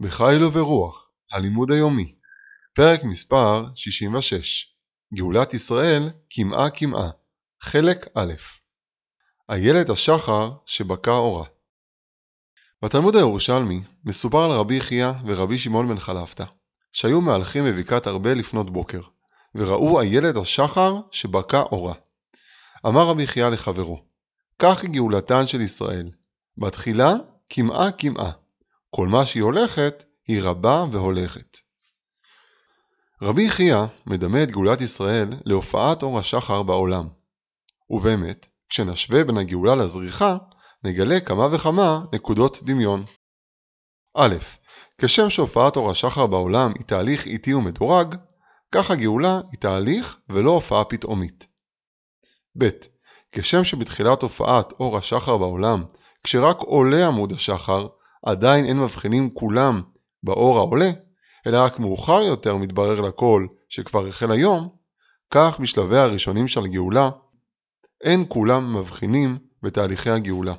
בחיל 0.00 0.44
וברוח, 0.44 1.10
הלימוד 1.32 1.70
היומי, 1.70 2.14
פרק 2.74 3.04
מספר 3.04 3.64
66, 3.74 4.74
גאולת 5.14 5.54
ישראל 5.54 6.10
קמעה 6.30 6.70
קמעה, 6.70 7.10
חלק 7.60 8.06
א', 8.14 8.32
איילת 9.50 9.90
השחר 9.90 10.52
שבקע 10.66 11.10
אורה. 11.10 11.44
בתלמוד 12.82 13.16
הירושלמי 13.16 13.80
מסופר 14.04 14.44
על 14.44 14.50
רבי 14.50 14.80
חייא 14.80 15.12
ורבי 15.26 15.58
שמעון 15.58 15.88
בן 15.88 15.98
חלפתא, 15.98 16.44
שהיו 16.92 17.20
מהלכים 17.20 17.64
בבקעת 17.64 18.06
ארבל 18.06 18.38
לפנות 18.38 18.70
בוקר, 18.70 19.00
וראו 19.54 20.00
איילת 20.00 20.36
השחר 20.36 20.94
שבקע 21.10 21.60
אורה. 21.60 21.94
אמר 22.86 23.06
רבי 23.06 23.26
חייא 23.26 23.48
לחברו, 23.48 24.04
כך 24.58 24.84
גאולתן 24.84 25.46
של 25.46 25.60
ישראל, 25.60 26.10
בתחילה 26.58 27.14
קמעה 27.50 27.92
קמעה, 27.92 28.30
כל 28.90 29.08
מה 29.08 29.26
שהיא 29.26 29.42
הולכת, 29.42 30.04
היא 30.26 30.42
רבה 30.42 30.84
והולכת. 30.92 31.58
רבי 33.22 33.48
חייא 33.48 33.84
מדמה 34.06 34.42
את 34.42 34.50
גאולת 34.50 34.80
ישראל 34.80 35.28
להופעת 35.44 36.02
אור 36.02 36.18
השחר 36.18 36.62
בעולם. 36.62 37.08
ובאמת, 37.90 38.46
כשנשווה 38.68 39.24
בין 39.24 39.38
הגאולה 39.38 39.74
לזריחה, 39.74 40.36
נגלה 40.84 41.20
כמה 41.20 41.48
וכמה 41.52 42.00
נקודות 42.12 42.58
דמיון. 42.62 43.04
א. 44.16 44.28
כשם 44.98 45.30
שהופעת 45.30 45.76
אור 45.76 45.90
השחר 45.90 46.26
בעולם 46.26 46.72
היא 46.78 46.86
תהליך 46.86 47.26
איטי 47.26 47.54
ומדורג, 47.54 48.16
כך 48.72 48.90
הגאולה 48.90 49.40
היא 49.52 49.60
תהליך 49.60 50.16
ולא 50.28 50.50
הופעה 50.50 50.84
פתאומית. 50.84 51.46
ב. 52.58 52.68
כשם 53.32 53.64
שבתחילת 53.64 54.22
הופעת 54.22 54.72
אור 54.72 54.98
השחר 54.98 55.36
בעולם, 55.36 55.84
כשרק 56.24 56.58
עולה 56.58 57.06
עמוד 57.06 57.32
השחר, 57.32 57.86
עדיין 58.22 58.64
אין 58.64 58.78
מבחינים 58.80 59.30
כולם 59.30 59.82
באור 60.22 60.58
העולה, 60.58 60.90
אלא 61.46 61.64
רק 61.64 61.78
מאוחר 61.78 62.22
יותר 62.22 62.56
מתברר 62.56 63.00
לכל 63.00 63.46
שכבר 63.68 64.06
החל 64.06 64.32
היום, 64.32 64.68
כך 65.30 65.60
בשלבי 65.60 65.98
הראשונים 65.98 66.48
של 66.48 66.64
הגאולה, 66.64 67.10
אין 68.04 68.24
כולם 68.28 68.76
מבחינים 68.76 69.38
בתהליכי 69.62 70.10
הגאולה, 70.10 70.54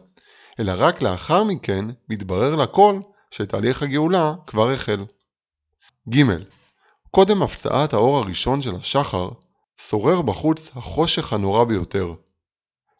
אלא 0.59 0.73
רק 0.77 1.01
לאחר 1.01 1.43
מכן 1.43 1.85
מתברר 2.09 2.55
לכל 2.55 2.99
שתהליך 3.31 3.83
הגאולה 3.83 4.33
כבר 4.47 4.71
החל. 4.71 5.05
ג. 6.09 6.23
קודם 7.11 7.43
הפצעת 7.43 7.93
האור 7.93 8.17
הראשון 8.17 8.61
של 8.61 8.75
השחר, 8.75 9.29
שורר 9.77 10.21
בחוץ 10.21 10.71
החושך 10.75 11.33
הנורא 11.33 11.63
ביותר. 11.63 12.13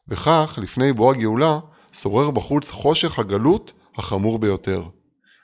וכך, 0.07 0.59
לפני 0.61 0.93
בוא 0.93 1.13
הגאולה, 1.13 1.59
שורר 1.93 2.31
בחוץ 2.31 2.71
חושך 2.71 3.19
הגלות 3.19 3.73
החמור 4.01 4.39
ביותר. 4.39 4.83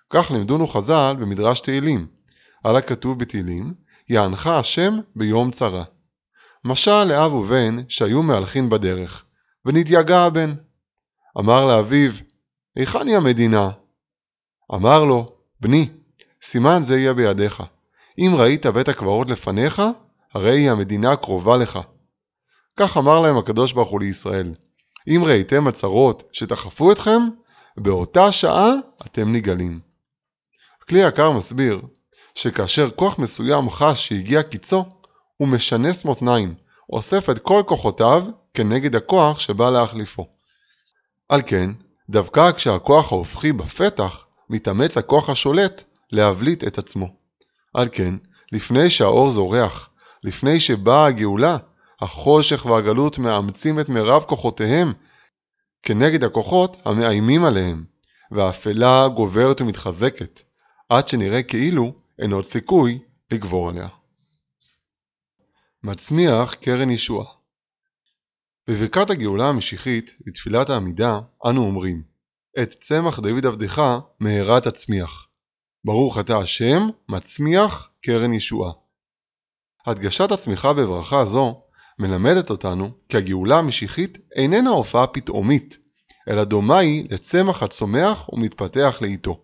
כך 0.10 0.32
לימדונו 0.32 0.68
חז"ל 0.68 1.16
במדרש 1.20 1.60
תהילים, 1.60 2.08
על 2.64 2.76
הכתוב 2.76 3.20
בתהילים, 3.20 3.74
יענך 4.10 4.48
השם 4.48 5.00
ביום 5.16 5.52
צרה. 5.52 5.84
משל 6.66 7.04
לאב 7.04 7.34
ובן 7.34 7.76
שהיו 7.88 8.24
מהלכים 8.24 8.70
בדרך, 8.70 9.26
ונתייגע 9.66 10.20
הבן. 10.20 10.54
אמר 11.40 11.66
לאביו, 11.66 12.12
היכן 12.76 13.08
היא 13.08 13.18
המדינה? 13.18 13.70
אמר 14.74 15.06
לו, 15.06 15.36
בני, 15.62 15.90
סימן 16.42 16.82
זה 16.86 17.00
יהיה 17.00 17.14
בידיך. 17.14 17.64
אם 18.20 18.32
ראית 18.38 18.66
בית 18.66 18.90
הקברות 18.90 19.30
לפניך, 19.30 19.82
הרי 20.34 20.60
היא 20.60 20.72
המדינה 20.72 21.16
קרובה 21.16 21.58
לך. 21.58 21.80
כך 22.78 22.98
אמר 22.98 23.20
להם 23.20 23.38
הקדוש 23.38 23.74
ברוך 23.74 23.90
הוא 23.90 24.00
לישראל, 24.00 24.54
אם 25.08 25.22
ראיתם 25.26 25.68
הצרות 25.68 26.24
שתחפו 26.32 26.92
אתכם, 26.92 27.22
באותה 27.78 28.32
שעה 28.32 28.72
אתם 29.06 29.34
נגאלים. 29.34 29.80
כלי 30.90 31.00
יקר 31.00 31.32
מסביר 31.32 31.82
שכאשר 32.36 32.90
כוח 32.90 33.20
מסוים 33.20 33.70
חש 33.70 34.08
שהגיע 34.08 34.44
קיצו, 34.44 34.86
הוא 35.38 35.48
משנס 35.48 36.06
מותניים, 36.06 36.54
אוסף 36.90 37.30
את 37.30 37.40
כל 37.40 37.64
כוחותיו 37.66 38.24
כנגד 38.54 38.96
הכוח 38.96 39.40
שבא 39.40 39.70
להחליפו. 39.70 40.28
על 41.30 41.42
כן, 41.46 41.72
דווקא 42.10 42.52
כשהכוח 42.52 43.12
ההופכי 43.12 43.52
בפתח, 43.52 44.26
מתאמץ 44.50 44.98
הכוח 44.98 45.30
השולט 45.30 45.84
להבליט 46.12 46.64
את 46.64 46.78
עצמו. 46.78 47.08
על 47.74 47.88
כן, 47.92 48.16
לפני 48.52 48.90
שהאור 48.90 49.30
זורח, 49.30 49.90
לפני 50.24 50.60
שבאה 50.60 51.06
הגאולה, 51.06 51.58
החושך 52.02 52.66
והגלות 52.66 53.18
מאמצים 53.18 53.80
את 53.80 53.90
מירב 53.90 54.24
כוחותיהם 54.28 54.94
כנגד 55.88 56.24
הכוחות 56.24 56.78
המאיימים 56.86 57.44
עליהם, 57.44 57.86
והאפלה 58.32 59.08
גוברת 59.16 59.62
ומתחזקת, 59.62 60.42
עד 60.90 61.08
שנראה 61.08 61.44
כאילו 61.44 61.94
אין 62.20 62.32
עוד 62.32 62.46
סיכוי 62.46 63.00
לגבור 63.32 63.70
עליה. 63.70 63.88
מצמיח 65.84 66.54
קרן 66.54 66.90
ישועה 66.90 67.26
בברכת 68.68 69.10
הגאולה 69.10 69.50
המשיחית, 69.50 70.16
בתפילת 70.26 70.70
העמידה, 70.70 71.20
אנו 71.50 71.62
אומרים 71.62 72.04
את 72.62 72.70
צמח 72.70 73.20
דוד 73.20 73.46
עבדך 73.46 73.82
מהרה 74.20 74.62
תצמיח. 74.62 75.28
ברוך 75.86 76.20
אתה 76.20 76.38
השם, 76.38 76.82
מצמיח 77.10 77.90
קרן 78.02 78.34
ישועה. 78.34 78.72
הדגשת 79.86 80.32
הצמיחה 80.32 80.74
בברכה 80.74 81.26
זו 81.26 81.62
מלמדת 82.00 82.50
אותנו 82.50 82.92
כי 83.10 83.18
הגאולה 83.18 83.60
המשיחית 83.60 84.18
איננה 84.36 84.70
הופעה 84.70 85.08
פתאומית, 85.08 85.78
אלא 86.30 86.44
דומה 86.44 86.78
היא 86.78 87.08
לצמח 87.12 87.64
הצומח 87.64 88.30
ומתפתח 88.34 88.98
לאיתו. 89.02 89.44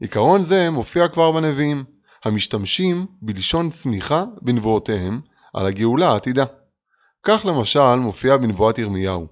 עיקרון 0.00 0.44
זה 0.44 0.70
מופיע 0.70 1.08
כבר 1.08 1.32
בנביאים, 1.32 1.84
המשתמשים 2.24 3.06
בלשון 3.22 3.70
צמיחה 3.70 4.24
בנבואותיהם 4.42 5.20
על 5.54 5.66
הגאולה 5.66 6.08
העתידה. 6.08 6.44
כך 7.22 7.44
למשל 7.44 7.94
מופיע 7.94 8.36
בנבואת 8.36 8.78
ירמיהו, 8.78 9.26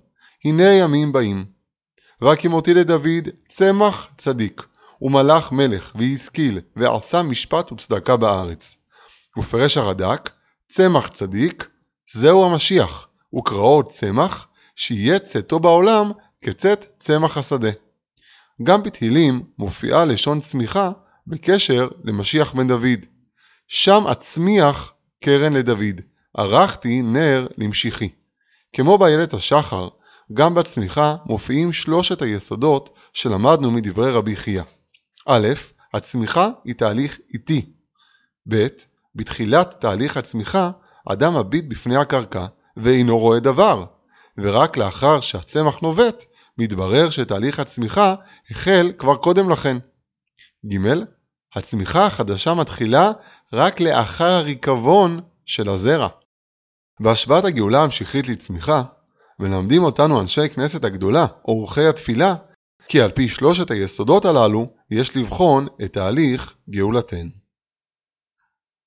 הנה 0.45 0.73
ימים 0.73 1.13
באים. 1.13 1.45
והקימותי 2.21 2.75
לדוד 2.75 3.29
צמח 3.49 4.09
צדיק, 4.17 4.63
ומלאך 5.03 5.53
מלך, 5.53 5.93
והשכיל, 5.95 6.61
ועשה 6.77 7.23
משפט 7.23 7.73
וצדקה 7.73 8.17
בארץ. 8.17 8.77
ופרש 9.39 9.77
הרד"ק, 9.77 10.31
צמח 10.69 11.09
צדיק, 11.09 11.69
זהו 12.13 12.45
המשיח, 12.45 13.09
וקראו 13.35 13.83
צמח, 13.83 14.47
שיהיה 14.77 15.19
צאתו 15.19 15.61
בעולם 15.61 16.13
כצאת 16.45 16.87
צמח 16.99 17.39
השדה. 17.39 17.71
גם 18.63 18.83
בתהילים 18.83 19.43
מופיעה 19.59 20.05
לשון 20.05 20.41
צמיחה 20.41 20.91
בקשר 21.27 21.89
למשיח 22.05 22.53
בן 22.53 22.69
דוד. 22.69 23.07
שם 23.69 24.05
אצמיח 24.13 24.95
קרן 25.25 25.53
לדוד, 25.53 26.01
ערכתי 26.37 27.03
נר 27.03 27.47
למשיחי. 27.59 28.09
כמו 28.73 28.99
באיילת 28.99 29.35
השחר, 29.35 29.89
גם 30.33 30.55
בצמיחה 30.55 31.17
מופיעים 31.27 31.73
שלושת 31.73 32.23
היסודות 32.23 32.99
שלמדנו 33.13 33.71
מדברי 33.71 34.11
רבי 34.11 34.37
חייא. 34.37 34.63
א', 35.27 35.49
הצמיחה 35.95 36.49
היא 36.65 36.75
תהליך 36.75 37.19
איטי. 37.35 37.73
ב', 38.49 38.67
בתחילת 39.15 39.81
תהליך 39.81 40.17
הצמיחה 40.17 40.71
אדם 41.09 41.37
מביט 41.37 41.65
בפני 41.69 41.97
הקרקע 41.97 42.47
ואינו 42.77 43.19
רואה 43.19 43.41
דבר, 43.41 43.85
ורק 44.39 44.77
לאחר 44.77 45.21
שהצמח 45.21 45.81
נובט, 45.81 46.25
מתברר 46.59 47.11
שתהליך 47.11 47.61
הצמיחה 47.61 48.15
החל 48.51 48.93
כבר 48.99 49.17
קודם 49.17 49.51
לכן. 49.51 49.77
ג. 50.67 50.77
הצמיחה 51.55 52.07
החדשה 52.07 52.55
מתחילה 52.55 53.11
רק 53.53 53.81
לאחר 53.81 54.31
הריקבון 54.31 55.21
של 55.47 55.69
הזרע. 55.69 56.09
בהשוואת 57.01 57.45
הגאולה 57.45 57.83
המשיחית 57.83 58.29
לצמיחה, 58.29 58.83
מלמדים 59.39 59.83
אותנו 59.83 60.21
אנשי 60.21 60.49
כנסת 60.49 60.85
הגדולה, 60.85 61.27
אורחי 61.45 61.87
התפילה, 61.87 62.35
כי 62.89 63.01
על 63.01 63.11
פי 63.11 63.29
שלושת 63.29 63.71
היסודות 63.71 64.25
הללו 64.25 64.67
יש 64.91 65.17
לבחון 65.17 65.67
את 65.85 65.93
תהליך 65.93 66.55
גאולתנו. 66.71 67.42